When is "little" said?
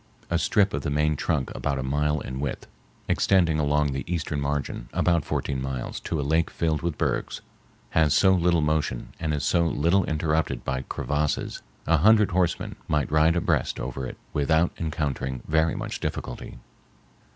8.33-8.61, 9.67-10.03